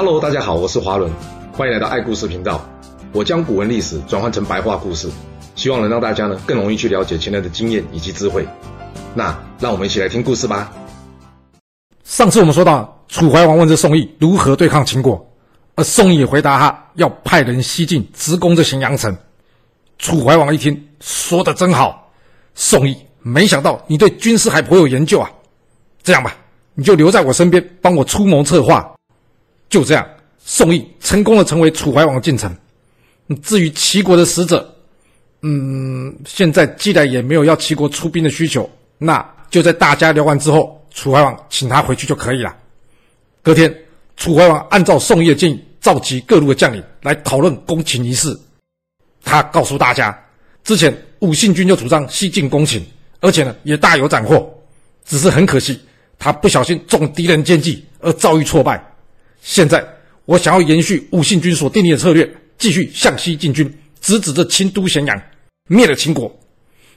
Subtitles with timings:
[0.00, 1.10] Hello，大家好，我是华伦，
[1.52, 2.64] 欢迎来到爱故事频道。
[3.12, 5.10] 我将古文历史转换成白话故事，
[5.56, 8.46] 希望能让大家呢更容易去了解前人的经验以及智慧。
[9.12, 10.72] 那让我们一起来听故事吧。
[12.04, 15.28] 上次我们说到，楚怀王问这宋义如何对抗秦国，
[15.74, 19.12] 而宋义回答他要派人西进直攻这咸阳城。
[19.98, 22.08] 楚怀王一听，说的真好，
[22.54, 25.28] 宋义，没想到你对军事还颇有研究啊。
[26.04, 26.36] 这样吧，
[26.74, 28.88] 你就留在我身边，帮我出谋策划。
[29.68, 30.06] 就这样，
[30.44, 32.50] 宋义成功的成为楚怀王的近臣。
[33.42, 34.74] 至于齐国的使者，
[35.42, 42.56] 嗯，现在既然也没有要齐国出兵的需求，那就在大家聊完之后，楚怀王请他回去就可以了。
[43.42, 43.74] 隔天，
[44.16, 48.34] 楚怀王按照宋义的建议，召集各路的将领来讨论攻秦一事。
[49.22, 50.18] 他告诉大家，
[50.64, 52.82] 之前武信君就主张西进攻秦，
[53.20, 54.50] 而且呢也大有斩获，
[55.04, 55.78] 只是很可惜，
[56.18, 58.82] 他不小心中敌人奸计而遭遇挫败。
[59.42, 59.84] 现在
[60.24, 62.28] 我想要延续武信君所订立的策略。
[62.58, 65.22] 继续向西进军，直指着秦都咸阳，
[65.68, 66.28] 灭了秦国。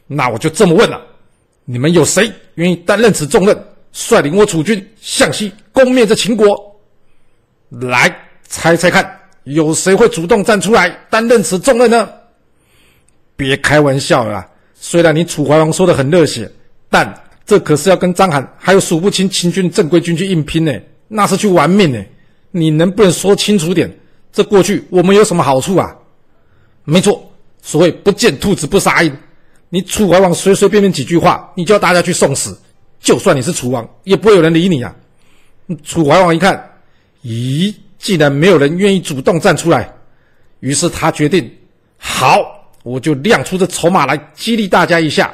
[0.07, 0.99] 那我就这么问了：
[1.65, 3.55] 你们有谁愿意担任此重任，
[3.91, 6.81] 率领我楚军向西攻灭这秦国？
[7.69, 8.11] 来
[8.47, 12.09] 猜猜看，有谁会主动站出来担任此重任呢？
[13.35, 14.43] 别开玩笑了！
[14.73, 16.51] 虽然你楚怀王说的很热血，
[16.89, 17.13] 但
[17.45, 20.73] 这可是要跟章邯还有数不清秦军正规军去硬拼呢，
[21.07, 22.03] 那是去玩命呢。
[22.51, 23.91] 你能不能说清楚点？
[24.31, 25.93] 这过去我们有什么好处啊？
[26.85, 29.13] 没错，所谓不见兔子不撒鹰。
[29.69, 32.57] 你楚怀王随随便便几句话，你就要大家去送死。
[32.99, 34.95] 就算你是楚王，也不会有人理你啊。
[35.83, 36.71] 楚怀王一看，
[37.23, 39.93] 咦，既然没有人愿意主动站出来，
[40.59, 41.51] 于是他决定，
[41.97, 42.39] 好，
[42.83, 45.33] 我就亮出这筹码来激励大家一下。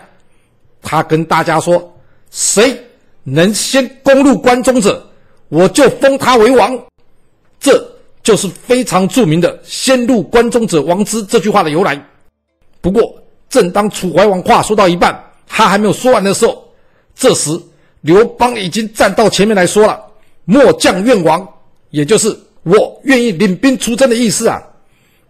[0.81, 1.95] 他跟大家说，
[2.29, 2.79] 谁
[3.23, 5.05] 能先攻入关中者，
[5.49, 6.79] 我就封他为王。
[7.59, 7.93] 这。
[8.23, 11.97] 就是非常著名的“先入关中者王之”这句话的由来。
[12.81, 13.15] 不过，
[13.47, 16.61] 正当楚怀王话说到一半，他还没有说完的时候，
[17.15, 17.57] 这时
[18.01, 19.97] 刘邦已经站到前面来说了
[20.43, 21.47] ：“末将愿王”，
[21.91, 24.61] 也就是我愿意领兵出征的意思啊。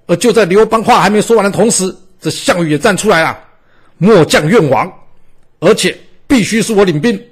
[0.08, 3.38] 而就在刘邦话还没说完的同时，这项羽也站出来了
[4.00, 4.92] ：“末将愿王，
[5.60, 5.96] 而且
[6.26, 7.24] 必须是我领兵。”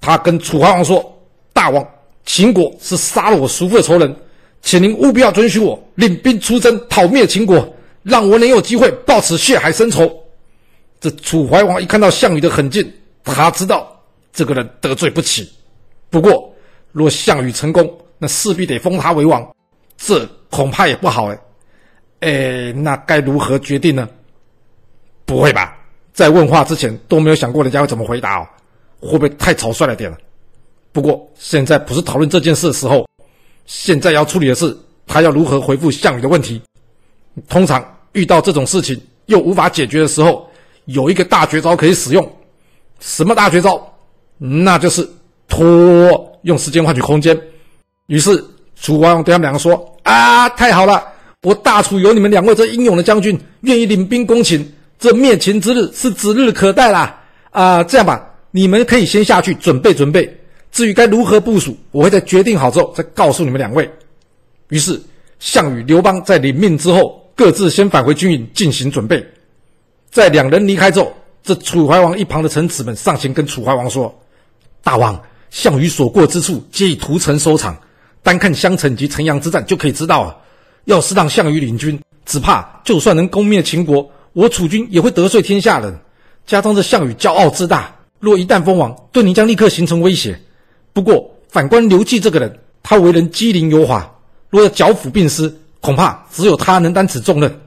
[0.00, 1.14] 他跟楚怀王说
[1.52, 1.86] ：“大王，
[2.24, 4.10] 秦国是杀了我叔父的仇人。”
[4.64, 10.10] 请您务必要准许我领兵出征讨灭秦国，让我能有机会报此血海深仇。
[10.98, 12.90] 这楚怀王一看到项羽的狠劲，
[13.22, 13.94] 他知道
[14.32, 15.52] 这个人得罪不起。
[16.08, 16.50] 不过，
[16.92, 19.46] 若项羽成功，那势必得封他为王，
[19.98, 21.38] 这恐怕也不好哎。
[22.20, 24.08] 哎，那该如何决定呢？
[25.26, 25.76] 不会吧，
[26.14, 28.48] 在问话之前都没有想过人家会怎么回答哦？
[29.00, 30.16] 会不会太草率了点了？
[30.90, 33.06] 不过现在不是讨论这件事的时候。
[33.66, 34.76] 现在要处理的是，
[35.06, 36.60] 他要如何回复项羽的问题。
[37.48, 40.48] 通常遇到这种事情又无法解决的时候，
[40.84, 42.30] 有一个大绝招可以使用。
[43.00, 43.80] 什么大绝招？
[44.38, 45.08] 那就是
[45.48, 47.38] 拖，用时间换取空间。
[48.06, 48.44] 于是
[48.80, 51.02] 楚王对他们两个说：“啊，太好了！
[51.42, 57.22] 我大楚有你们两位这英勇的将军，愿意领兵攻秦，这灭秦之日是指日可待啦！
[57.50, 60.30] 啊，这样吧，你们可以先下去准备准备。”
[60.74, 63.88] 至于该如何部署，我会在决定好之后再告诉你们两位。
[64.70, 65.00] 于是，
[65.38, 69.24] 项羽、刘邦在领命之后，各自先返回军营进行准备。
[70.10, 71.12] 在两人离开之后，
[71.44, 74.12] 这楚怀王一旁的臣子们上前跟楚怀王说
[74.82, 77.78] ：“大王，项羽所过之处，皆以屠城收场。
[78.24, 80.36] 单看襄城及城阳之战就可以知道啊。
[80.86, 85.96] 要是让项羽领军，只怕就算能攻灭秦国，我楚军也会得罪天下人。
[86.44, 90.36] 加上这项羽骄傲自大，若一旦封王，对你将立刻形成威胁。”
[90.94, 94.10] 不过，反观刘季这个人，他为人机灵油滑，
[94.48, 97.60] 若要剿抚病师，恐怕只有他能担此重任。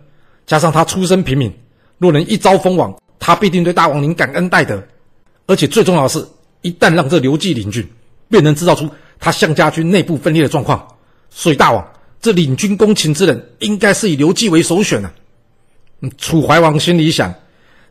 [0.45, 1.53] 加上他出身平民，
[1.97, 4.81] 若能一朝封王，他必定对大王您感恩戴德。
[5.45, 6.25] 而且最重要的是，
[6.61, 7.85] 一旦让这刘季领军，
[8.29, 8.89] 便能制造出
[9.19, 10.87] 他项家军内部分裂的状况。
[11.29, 11.85] 所以，大王
[12.21, 15.11] 这领军攻秦之人，应该是以刘季为首选呢、
[16.01, 16.07] 啊。
[16.17, 17.33] 楚怀王心里想：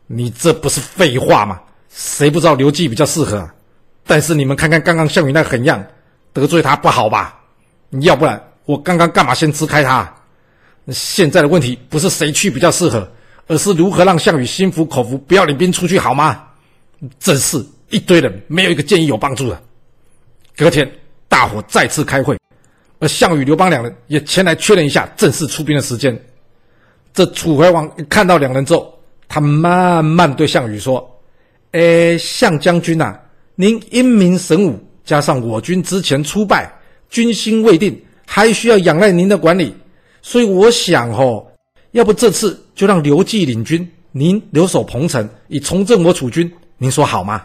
[0.06, 1.60] 你这不是废话吗？
[1.90, 3.54] 谁不知道刘季比较适合、啊？
[4.06, 5.84] 但是你们看看刚刚项羽那狠样，
[6.32, 7.40] 得罪他不好吧？
[8.02, 10.12] 要不然我刚刚干嘛先支开他？
[10.90, 13.08] 现在的问题不是谁去比较适合，
[13.48, 16.44] 而是如何让项羽心服口服，不要领兵出去好吗？
[17.18, 19.60] 真是一堆人没有一个建议有帮助的。
[20.56, 20.90] 隔天
[21.28, 22.38] 大伙再次开会，
[23.00, 26.16] 而项羽、刘邦两人也前来确认一下正式出兵的时间。
[27.12, 31.20] 这楚怀王看到两人之后，他慢慢对项羽说
[31.72, 33.18] ：“哎，项将军呐。”
[33.58, 36.70] 您英明神武，加上我军之前初败，
[37.08, 39.74] 军心未定，还需要仰赖您的管理，
[40.20, 41.50] 所以我想吼，
[41.92, 47.42] 要不这次就让刘季领军，您留守彭城，以重振我楚军，您说好吗？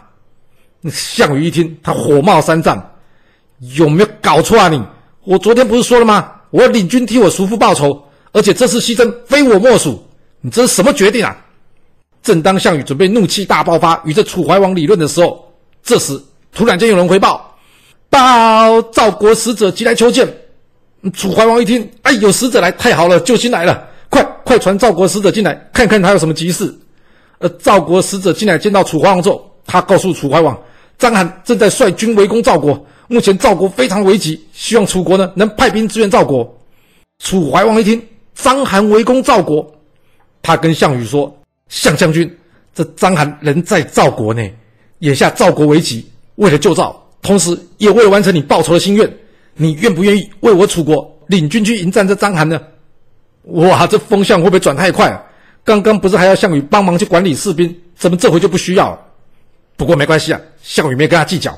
[0.90, 2.90] 项羽一听，他火冒三丈，
[3.76, 4.82] 有没有搞错啊你？
[5.24, 6.30] 我昨天不是说了吗？
[6.50, 10.06] 我领军替我叔父报仇，而且这次西征非我莫属。
[10.42, 11.34] 你这是什么决定啊？
[12.22, 15.51] 正当项羽准备怒气大爆发，与这楚怀王理论的时候，
[15.82, 16.20] 这时
[16.52, 17.56] 突然间有人回报：
[18.08, 20.26] 报赵国使者急来求见。
[21.12, 23.88] 楚怀王一听，哎，有使者来，太好了，救星来了！
[24.08, 26.72] 快快传赵国使者进来，看看他有什么急事。
[27.38, 30.56] 呃赵国使者进来见到楚怀王之后，他告诉楚怀王。
[30.98, 36.56] 章邯正在率军围攻赵国，目前赵国非常危急，希望楚国呢能派兵支援赵国。
[37.18, 38.00] 楚怀王一听，
[38.36, 39.68] 章邯围攻赵国，
[40.40, 41.36] 他跟项羽说
[41.68, 42.32] ：“项将军，
[42.72, 44.48] 这章邯人在赵国呢，
[45.02, 49.12] 眼下赵国危急，为了救赵，同时也为了完成你报仇的心愿，
[49.54, 52.60] 你愿不愿意为我楚国领军去迎战这章邯呢？”
[53.54, 55.20] 哇，这风向会不会转太快啊？
[55.64, 59.00] 刚刚不是还要项羽帮忙去管理士兵，怎么这回就不需要了？
[59.76, 61.56] 不过没关系啊，项羽没跟他计较。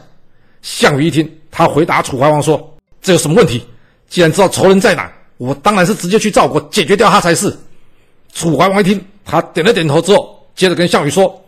[0.62, 3.62] 项羽一听，他回答楚怀王说：“这有什么问题？
[4.08, 7.54] 既然知道仇人在哪，我当然是直接去赵国解决掉他才是。”
[8.32, 11.38] 楚怀王一听，他点了点头之后，接着跟项羽说：“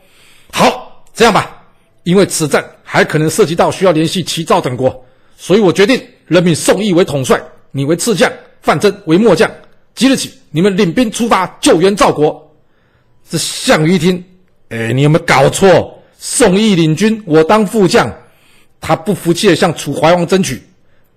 [0.53, 1.65] 好，这样吧，
[2.07, 5.05] 因为此战还可能涉及到需要联系齐赵等国，
[5.37, 7.43] 所以我决定任命宋义为统帅，
[7.73, 8.33] 你为次将，
[8.63, 9.51] 范增为末将。
[9.93, 12.49] 即日起，你们领兵出发救援赵国。”
[13.29, 14.25] 这项羽一听，
[14.69, 16.01] 哎，你有没有搞错？
[16.17, 18.09] 宋义领军，我当副将。
[18.81, 20.63] 他不服气地向楚怀王争取。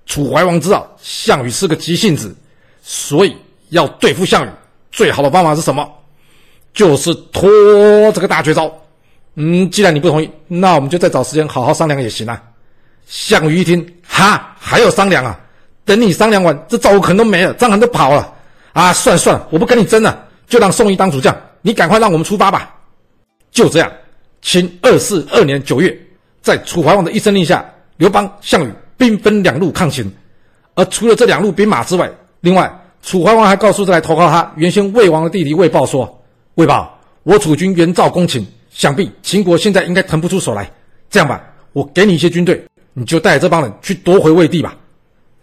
[0.08, 2.36] 楚怀王知道项羽是个急性子，
[2.82, 3.36] 所以
[3.70, 4.50] 要对付项羽，
[4.92, 5.88] 最好的方法是什么？
[6.74, 7.48] 就是拖
[8.12, 8.76] 这个大绝招。
[9.42, 12.44] 嗯，既然你不同意，那我们就再找时间好好商量也行啊。
[13.06, 15.40] 项羽一听，哈，还有商量啊？
[15.86, 18.34] 等你商量完，这赵国可能都没了，张邯都跑了。
[18.74, 21.34] 啊，算了算了，我不跟你争了，就让宋义当主将。
[21.62, 22.76] 你赶快让我们出发吧。
[23.50, 23.90] 就这样。
[24.42, 25.98] 秦二四二年九月，
[26.42, 27.66] 在楚怀王的一声令下，
[27.96, 30.14] 刘邦、项羽兵分两路抗秦。
[30.76, 32.12] 而除了这两路兵马之外，
[32.42, 32.70] 另外
[33.02, 36.22] 楚怀王还告诉这来投靠他原先魏王的弟弟魏豹说
[36.56, 38.46] ：“魏豹，我楚军援赵攻秦，
[38.80, 40.72] 想必秦国现在应该腾不出手来。
[41.10, 41.44] 这样吧，
[41.74, 44.78] 我给你一些军队，你就带着这帮人去夺回魏地吧。”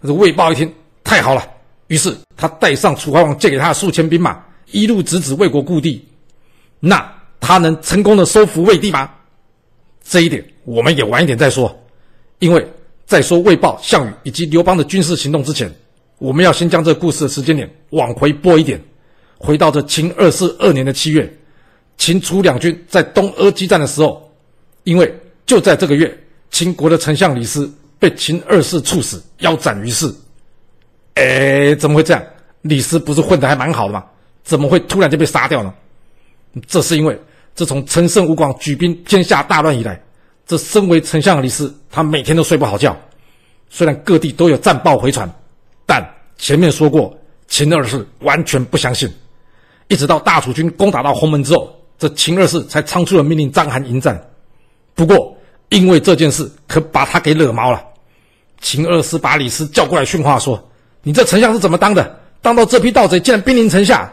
[0.02, 0.72] 这魏豹一听，
[1.04, 1.46] 太好了，
[1.88, 6.08] 于是他带上楚怀王借给他的数千兵马，一路直指魏国故地。
[6.80, 7.12] 那。
[7.38, 9.08] 他能成功的收复魏地吗？
[10.02, 11.78] 这一点我们也晚一点再说。
[12.40, 12.66] 因为
[13.04, 15.72] 在说魏豹、项羽以及刘邦的军事行动之前，
[16.18, 18.82] 我们要先将这故事的时间点往回拨一点，
[19.38, 21.32] 回到这秦二世二年的七月，
[21.96, 24.30] 秦楚两军在东阿激战的时候，
[24.84, 25.12] 因为
[25.44, 26.16] 就在这个月，
[26.50, 30.12] 秦国的丞相李斯被秦二世处死，腰斩于市。
[31.14, 32.22] 哎，怎么会这样？
[32.62, 34.04] 李斯不是混得还蛮好的吗？
[34.44, 35.72] 怎么会突然就被杀掉呢？
[36.66, 37.18] 这是因为，
[37.54, 40.00] 自从陈胜吴广举兵天下大乱以来，
[40.46, 42.96] 这身为丞相的李斯，他每天都睡不好觉。
[43.68, 45.28] 虽然各地都有战报回传，
[45.84, 46.06] 但
[46.38, 47.16] 前面说过，
[47.48, 49.10] 秦二世完全不相信。
[49.88, 54.20] 一直到大楚军攻打到鸿门之后，这秦二世才仓促的命令章邯迎战。
[54.94, 55.36] 不过，
[55.68, 57.82] 因为这件事可把他给惹毛了。
[58.60, 60.62] 秦二世把李斯叫过来训话，说
[61.02, 62.18] ：“你这丞相是怎么当的？
[62.40, 64.12] 当到这批盗贼竟然兵临城下！”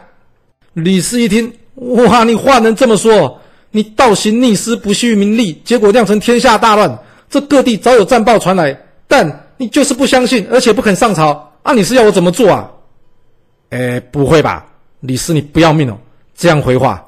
[0.74, 1.52] 李斯一听。
[1.74, 3.40] 哇，你话能这么说？
[3.72, 6.98] 你倒行逆施，不恤民力，结果酿成天下大乱。
[7.28, 11.52] 这各地早有战报传来，但你就是不相信，而且不肯上朝。
[11.64, 12.70] 啊，你是要我怎么做啊？
[13.70, 14.64] 哎，不会吧，
[15.00, 15.98] 李斯，你不要命哦？
[16.36, 17.04] 这样回话，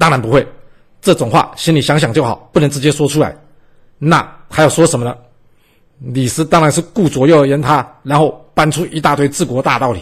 [0.00, 0.46] 当然不会。
[1.02, 3.36] 这种话心里想想就好，不能直接说出来。
[3.98, 5.14] 那还要说什么呢？
[5.98, 10.00] 李斯当然是顾左右而言他，然后搬出一大堆治国大道理，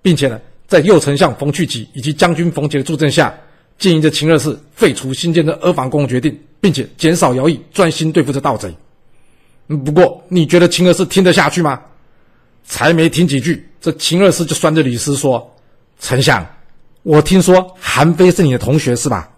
[0.00, 0.40] 并且呢。
[0.66, 3.32] 在右丞相冯去疾以及将军冯杰的助阵下，
[3.78, 8.74] 建议着秦二世废除新建的阿房宫决定，并且减少徭役，专心对付这盗贼。
[9.66, 11.78] 不过，你觉得秦二世听得下去吗？
[12.64, 15.54] 才没听几句，这秦二世就拴着李斯说
[16.00, 16.44] ：“丞相，
[17.02, 19.28] 我听说韩非是你的同学是吧？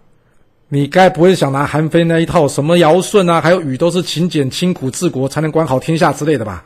[0.68, 6.64] 你该不会想拿韩非那一套什么尧舜啊，还有禹都是勤俭清苦治国才能管好天下之类的吧？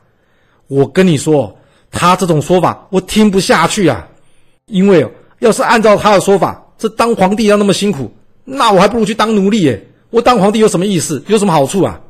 [0.68, 1.54] 我跟你说，
[1.90, 4.06] 他这种说法我听不下去啊。”
[4.66, 5.06] 因为，
[5.40, 8.10] 要是按照他的说法，这当皇帝要那么辛苦，
[8.44, 9.86] 那我还不如去当奴隶耶。
[10.10, 11.22] 我当皇帝有什么意思？
[11.26, 12.00] 有什么好处啊？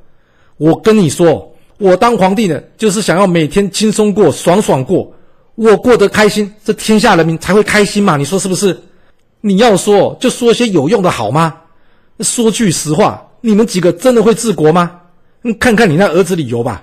[0.59, 5.11] 我跟你说，我当皇帝呢，就是想要每天轻松过、爽爽过。
[5.55, 8.17] 我过得开心，这天下人民才会开心嘛。
[8.17, 8.79] 你说是不是？
[9.41, 11.57] 你要说，就说些有用的好吗？
[12.23, 15.01] 说句实话，你们几个真的会治国吗？
[15.43, 16.83] 你看看你那儿子李由吧，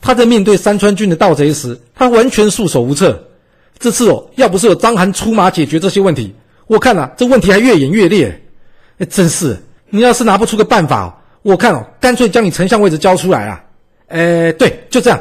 [0.00, 3.22] 他在面对山川郡的盗贼时，他完全束手无策。
[3.78, 6.34] 这次哦，要不是有章邯出马解决这些问题，
[6.66, 8.42] 我看啊，这问题还越演越烈。
[9.08, 9.56] 真是，
[9.90, 13.64] 你要是拿不出个办法，我看哦，干脆将你丞相位置交出来啊。
[14.08, 15.20] 哎，对，就这样。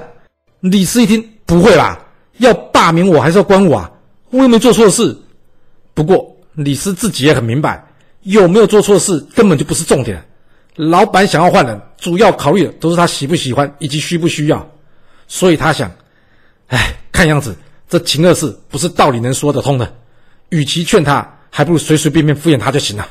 [0.62, 2.04] 李斯一听，不会吧？
[2.38, 3.92] 要罢免我还是要关我啊？
[4.32, 5.16] 我又没做错事。
[5.94, 7.87] 不过李斯自己也很明白，
[8.28, 10.22] 有没有做错事根本就不是重点。
[10.76, 14.70] 老板想要换人，主要考虑的都是他喜不喜欢以及需不需要。
[15.28, 15.90] 所以他想，
[16.68, 17.56] 哎，看样子。
[17.90, 19.96] 这秦二世不是道理能说得通的，
[20.50, 23.08] 与其劝他，还不如随随便便敷衍他就行了。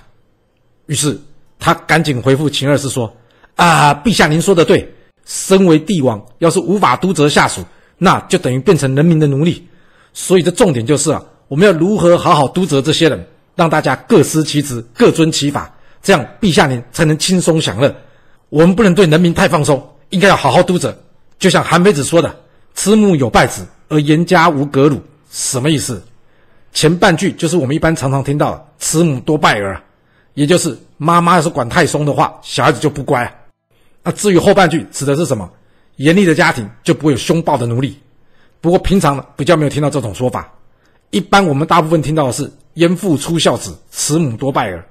[0.84, 1.18] 于是
[1.58, 3.16] 他赶紧回复秦二世说
[3.56, 4.94] ：“啊，陛下您说的对，
[5.24, 7.64] 身为帝王，要是无法督责下属，
[7.96, 9.66] 那就等于变成人民的奴隶。
[10.12, 13.26] 所以这重点就是啊，我们要如何好好督责这些人，
[13.56, 17.92] 让大家各司其职，各遵其法，这样陛下您才能轻松享乐。
[18.50, 20.96] 我们不能对人民太放松，应该要好好督责。
[21.40, 22.36] 就像韩非子说的
[22.74, 26.02] ：‘慈母有败子。’”而严家无格虏，什么意思？
[26.72, 29.80] 前半句就是我们一般常常听到的“慈母多败儿”，
[30.34, 33.32] 也就是妈妈要是管太松的话，小孩子就不乖啊。
[34.02, 35.48] 那至于后半句指的是什么？
[35.98, 37.96] 严厉的家庭就不会有凶暴的奴隶。
[38.60, 40.52] 不过平常呢，比较没有听到这种说法。
[41.10, 44.88] 一般我们大部分听到的是“严父出孝子，慈母多败儿”。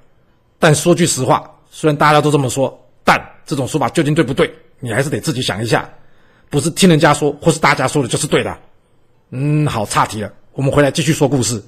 [0.60, 5.88] 但说句实话，虽然大家都这么说，但这种说法究竟对不对，你还是得自己想一下。
[6.48, 8.56] 不是听人家说或是大家说的就是对的。
[9.30, 10.32] 嗯，好，岔题了。
[10.52, 11.62] 我们回来继续说故事。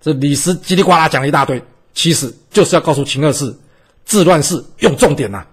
[0.00, 1.62] 这李斯叽里呱啦讲了一大堆，
[1.94, 3.54] 其实就是要告诉秦二世，
[4.04, 5.46] 治乱世用重点呐、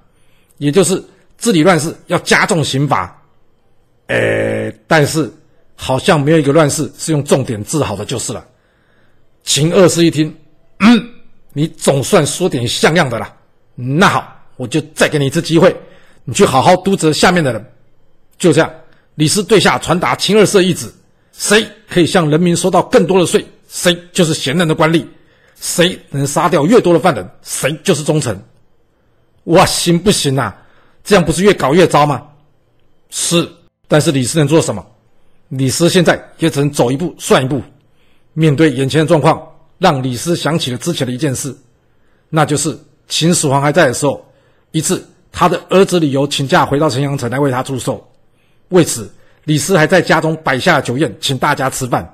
[0.57, 1.03] 也就是
[1.38, 3.22] 治理乱世要加重刑罚。
[4.07, 5.31] 诶，但是
[5.75, 8.45] 好像没有一个乱世是用重点治好的，就是了。
[9.43, 10.35] 秦二世一听，
[10.79, 11.09] 嗯，
[11.53, 13.33] 你总算说点像样的了。
[13.75, 15.75] 那好，我就再给你一次机会，
[16.23, 17.65] 你去好好督责下面的人。
[18.38, 18.71] 就这样，
[19.15, 20.91] 李斯对下传达秦二世意旨。
[21.31, 25.03] 谁可以向人民收到更多的税，谁就是贤能的官吏；
[25.59, 28.39] 谁能杀掉越多的犯人，谁就是忠臣。
[29.45, 30.55] 哇，行不行啊？
[31.03, 32.21] 这样不是越搞越糟吗？
[33.09, 33.50] 是，
[33.88, 34.85] 但是李斯能做什么？
[35.50, 37.62] 李斯现在也只能走一步算一步。
[38.34, 39.42] 面对眼前的状况，
[39.78, 41.56] 让李斯想起了之前的一件事，
[42.30, 44.25] 那就是秦始皇还在的时候，
[44.72, 48.06] 一次他的儿子李由请假回到咸阳城来为他祝寿，
[48.70, 49.12] 为此。
[49.46, 52.13] 李斯还在家中摆下了酒宴，请大家吃饭。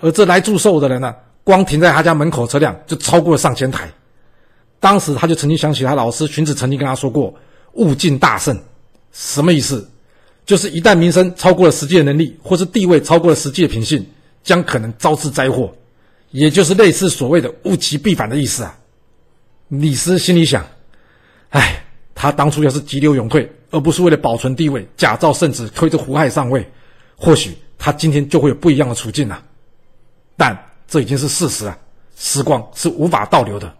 [0.00, 3.90] 而这来祝寿的人呢，光停在他家门口车辆就超过了上千台。
[4.78, 7.32] 当时他就曾经想起他老师荀子曾经跟他说过
[7.72, 8.54] ：“物竞大胜。”
[9.12, 9.88] 什么意思？
[10.44, 14.04] 就是一旦名声超过了实际的能力，或是地位超过了实际的品性，
[14.42, 15.72] 将可能招致灾祸。
[16.30, 18.78] 也就是类似所谓的“物极必反”的意思啊。
[19.68, 20.64] 李斯心里想
[21.50, 21.84] ：“哎，
[22.14, 26.70] 他当初要是急流勇退。”而不是为了保存地位，假造圣旨推着胡亥上位，
[27.16, 29.42] 或许他今天就会有不一样的处境了。
[30.36, 30.54] 但
[30.86, 31.78] 这已经是事实了，
[32.14, 33.74] 时光是无法倒流的。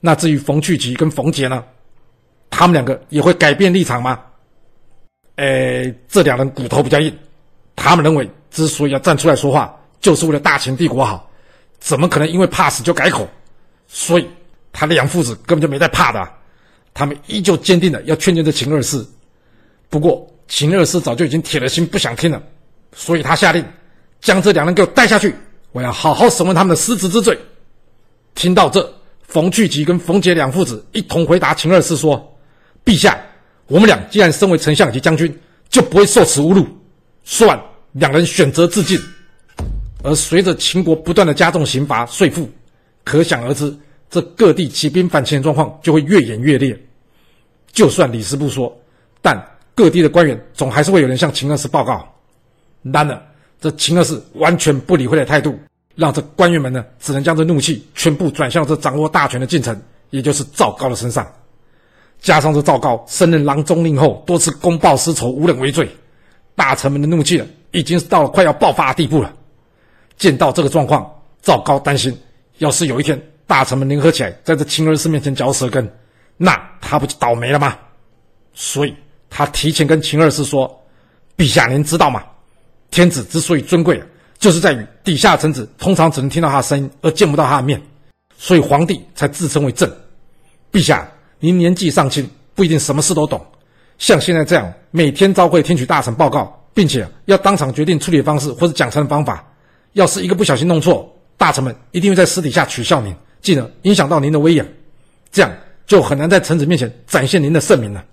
[0.00, 1.62] 那至于冯去疾跟冯杰呢？
[2.48, 4.18] 他们两个也会改变立场吗？
[5.34, 7.14] 哎，这两人骨头比较硬，
[7.76, 11.30] 他们认为之所以要站出来说话，就是为了大秦帝国好，
[11.78, 13.28] 怎么可能因为怕死就改口？
[13.86, 14.26] 所以
[14.72, 16.28] 他两父子根本就没在怕的。
[16.92, 19.06] 他们依旧坚定的要劝谏这秦二世，
[19.90, 22.42] 不过秦二世早就已经铁了心不想听了，
[22.94, 23.62] 所以他下令
[24.20, 25.34] 将这两人给我带下去，
[25.72, 27.38] 我要好好审问他们的失职之罪。
[28.34, 28.90] 听到这，
[29.22, 32.34] 冯去疾跟冯杰两父子一同回答秦二世说
[32.82, 33.18] ：“陛下，
[33.66, 36.66] 我们俩既然身为丞相及将军，就不会受此侮辱。”
[37.26, 38.96] 说完，两人选择自尽。
[40.04, 42.48] 而随着秦国不断的加重刑罚税赋，
[43.02, 43.76] 可想而知，
[44.08, 46.80] 这各地起兵反秦的状况就会越演越烈。
[47.72, 48.74] 就算李斯不说，
[49.20, 52.08] 但各地的官员总还是会有人向秦二世报告。
[52.82, 53.20] 然而，
[53.60, 55.58] 这秦二世完全不理会的态度，
[55.96, 59.76] 让这官员们呢，只能将这怒气全部转向这掌握大权的近臣，
[60.10, 61.26] 也就是赵高的身上。
[62.20, 65.90] 加上这赵高升任郎中令后，多次公报私仇，无人为罪，
[66.56, 69.32] 大臣们的怒气了，已经是到了快要爆发的地步了。
[70.16, 71.08] 见到这个状况，
[71.42, 72.18] 赵高担心，
[72.58, 75.88] 要是有一天大臣们联合起来，在这秦二世面前嚼舌根。
[76.38, 77.76] 那他不就倒霉了吗？
[78.54, 78.94] 所以
[79.28, 80.82] 他提前跟秦二世说
[81.36, 82.24] ：“陛下，您知道吗？
[82.90, 84.02] 天子之所以尊贵，
[84.38, 87.80] 就是在于底下臣子通常只能听到他的声音，而见不到他的面，
[88.38, 89.90] 所以皇帝才自称为朕。
[90.72, 91.06] 陛下，
[91.38, 93.44] 您年纪尚轻，不一定什么事都懂。
[93.98, 99.44] 像现在这样，每天朝会听取大臣报告，并且要当场决定处理方式或者奖惩的方法，
[99.92, 104.66] 要是一个不小心弄错，大臣们一定会在私底下取笑您，进而影响到您的威严。
[105.30, 105.50] 这样。”
[105.86, 108.04] 就很难在臣子面前展现您的圣名了。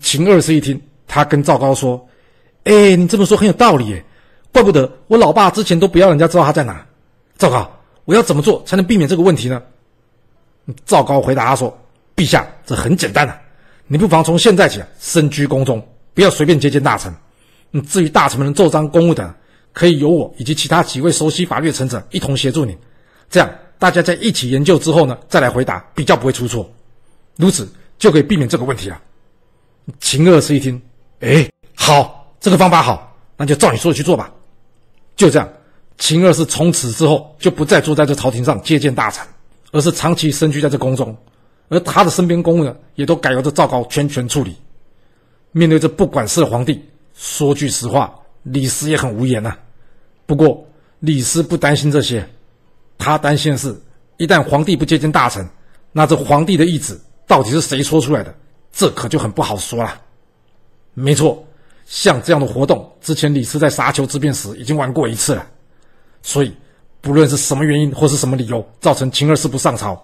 [0.00, 2.08] 秦二世一听，他跟赵高说
[2.66, 4.04] ：“哎，你这么说很有道理耶，
[4.52, 6.84] 怪不得我老爸之前都不要人家知道他在哪。
[7.38, 7.70] 赵高，
[8.04, 9.62] 我要怎么做才能避免这个问题呢？
[10.84, 11.72] 赵高回答说
[12.16, 13.40] ：“陛下，这很简单啊，
[13.92, 17.14] 你不妨从现在起啊，身居宫中，不要随便接见大臣。
[17.72, 19.34] 嗯，至于大臣们的奏章公务等，
[19.74, 22.74] 可以由我以及其他几位熟悉法律的臣子一同协助你。
[23.28, 26.72] 这样大家在一起研究之后呢，再来回答，比较不会出错。
[27.36, 28.98] 如此就可以避免这个问题了。”
[30.00, 30.80] 秦二世一听，
[31.20, 34.32] 哎，好，这个方法好，那就照你说的去做吧。
[35.16, 35.46] 就这样，
[35.98, 39.22] 秦二世从此之后就不再坐在这朝廷上接见大臣，
[39.70, 41.14] 而是长期身居在这宫中，
[41.72, 44.54] 而他的身边公务呢，也都改由这赵高全权处理。
[45.52, 49.58] 面对这不管事的皇帝，说句实话，李斯也很无言呐、啊。
[50.26, 50.62] 不过
[51.00, 52.28] 李斯不担心这些，
[52.98, 53.74] 他担心的是，
[54.18, 55.48] 一旦皇帝不接见大臣，
[55.92, 58.34] 那这皇帝的懿旨到底是谁说出来的？
[58.70, 59.98] 这可就很不好说了。
[60.92, 61.42] 没错，
[61.86, 65.46] 像这样的活动，之前李斯在沙丘之变时已经玩过一次了。
[66.20, 66.54] 所以，
[67.00, 69.98] 不论是什么原因或是什么理由造成秦二世不上朝，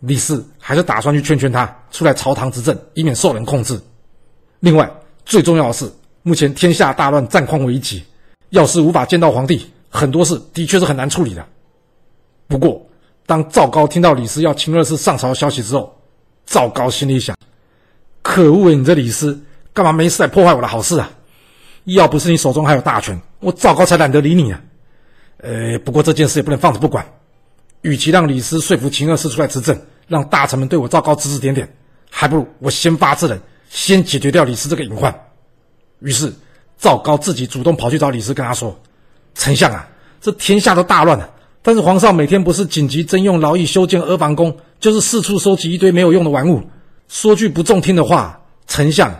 [0.00, 3.80] 李斯还是打算去劝劝他出来朝堂执政，以免受人控制。
[4.60, 4.90] 另外，
[5.24, 5.90] 最重要的是，
[6.22, 8.02] 目前天下大乱，战况危急，
[8.50, 11.46] 要是无法见到皇帝，很多事的确是很难处理的。
[12.48, 12.84] 不过，
[13.26, 15.94] 当赵高听到李斯要秦二世上朝的消息之后，
[16.46, 17.36] 赵高心里想。
[18.22, 18.74] 可恶！
[18.74, 19.42] 你这李斯
[19.72, 21.10] 干嘛没事来破坏我的好事啊？
[21.84, 24.60] 要不是你手中还有大权，我赵高才懒得理你啊。
[25.38, 27.04] 呃，不过这件事也不能放着不管。
[27.82, 31.72] 与其让李斯说服秦二世出来执政，让大臣们对我赵高指指点点，
[32.10, 35.14] 还不如我先发制人，先解决掉李斯这个隐患。
[36.00, 36.32] 于是
[36.78, 38.78] 赵高自己主动跑去找李斯，跟他说
[39.34, 39.88] ：“丞相啊，
[40.20, 41.30] 这天下都大乱了，
[41.62, 46.62] 但是皇上每天不是紧急征用劳役修建阿房宫，就是四处收集一堆没有用的玩物。”
[47.08, 49.12] 说句不中听的话，丞相，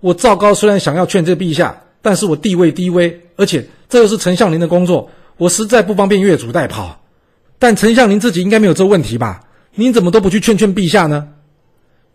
[0.00, 6.90] 我赵高虽然想要劝这陛下，但是我地位低微，而且这又是丞相您的工作，我实在不方便越俎代庖。
[7.58, 9.40] 但丞相您自己应该没有这问题吧？
[9.74, 11.26] 您怎么都不去劝劝陛下呢？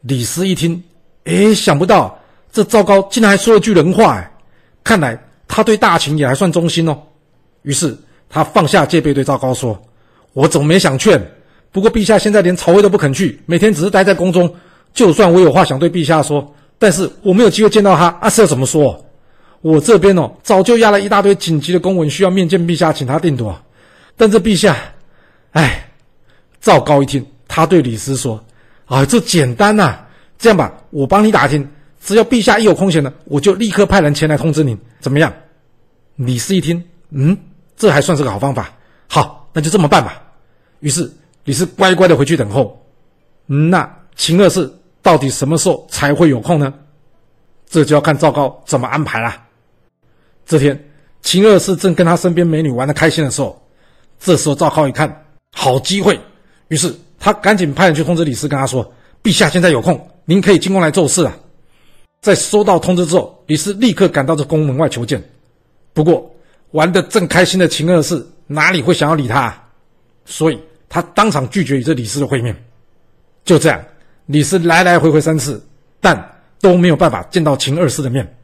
[0.02, 0.84] 李斯一听，
[1.26, 2.20] 哎，想不到
[2.52, 4.32] 这赵高竟然还说了句人话，哎，
[4.84, 6.98] 看来他对大秦也还算忠心哦。
[7.62, 7.96] 于是
[8.30, 9.80] 他放下戒备，对赵高说
[10.34, 11.22] ：“我怎么没想劝？
[11.72, 14.52] 不过陛下现在连朝会都不肯去，每天只是待在宫中。”
[14.94, 19.06] 就算我有话想对陛下说，但是我没有机会见到他，啊是要怎么说？
[19.62, 23.56] 我这边哦，早就压了一大堆紧急的公文，需要面见陛下，请他定夺。
[24.18, 24.76] 但这陛下，
[25.52, 25.90] 哎，
[26.60, 28.44] 赵高一听，他对李斯说
[28.86, 30.00] ：“啊，这简单呐，
[30.38, 31.68] 这样吧，我帮你打听，
[32.02, 35.34] 只要陛下一有空闲呢，我就立刻派人前来通知您，怎么样？”
[36.16, 37.38] 李斯一听，嗯，
[37.78, 38.72] 这还算是个好方法。
[39.08, 40.22] 好，那就这么办吧。
[40.80, 41.12] 于是
[41.46, 42.86] 李斯乖乖的回去等候。
[43.46, 44.72] 那秦二世。
[45.04, 46.72] 到底什么时候才会有空呢？
[47.68, 49.36] 这就要看赵高怎么安排了。
[50.46, 50.80] 这天，
[51.24, 53.68] 秦二世正跟他身边美女玩的开心的时候，
[54.20, 56.20] 这时候赵高一看，好机会，
[56.70, 61.38] 于是他赶紧派人去通知李斯，跟他说：“陛下现在有空，您可以进宫来奏事了。”
[62.22, 65.22] 在收到通知之后，李斯立刻赶到这宫门外求见。
[65.94, 66.34] 不过，
[66.72, 69.54] 玩得正开心的秦二世哪里会想要理他？
[70.26, 72.56] 所以他当场拒绝与这李斯的会面。
[73.44, 73.84] 就这样。
[74.28, 75.62] 李斯来来回回三次，
[76.00, 78.38] 但都没有办法见到秦二世的面。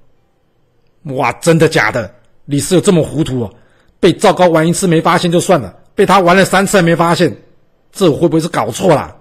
[1.04, 2.14] 哇，真的假的？
[2.46, 3.54] 李斯有这么糊涂哦？
[4.00, 7.36] 被赵高玩一次没发现就算了，被他玩了三次还没发现，
[7.92, 9.16] 这会不会是搞错了？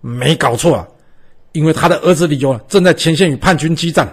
[0.00, 0.86] 没搞错啊，
[1.50, 4.08] 因为他的儿子李由正在前线与叛军激战，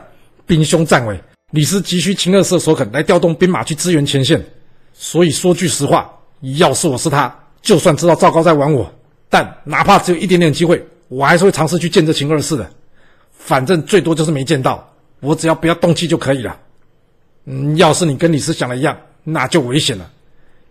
[0.48, 4.44] 兵凶战危，李斯急需秦二世的首肯来调动兵马去支援前线。
[4.92, 6.12] 所以说句实话，
[6.58, 8.92] 要是我是他，就算知道赵高在玩我，
[9.30, 10.84] 但哪怕只有一点点机会。
[11.10, 12.68] 我还是会尝试去见这秦二世的，
[13.38, 16.58] 反正最多就是没见到，我只要不要动气就可以了。
[17.46, 20.10] 嗯，要是你跟李斯想的一样，那就危险了，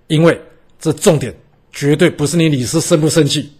[0.09, 0.39] 因为
[0.79, 1.35] 这重点
[1.73, 3.53] 绝对不是你李斯生不生气，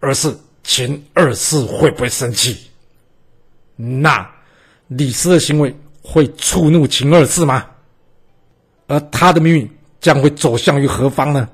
[0.00, 2.56] 而是秦二世会不会生气。
[3.76, 4.28] 那
[4.88, 7.66] 李斯的行为会触怒秦二世吗？
[8.86, 9.70] 而他的命运
[10.00, 11.48] 将会走向于何方呢？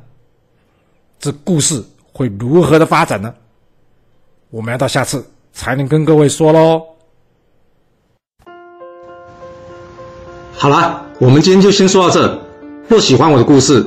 [1.19, 3.33] 这故事会如何的发展呢？
[4.51, 6.83] 我们要到下次才能跟各位说喽。
[10.53, 12.43] 好啦，我们今天就先说到这。
[12.89, 13.87] 若喜欢我的故事，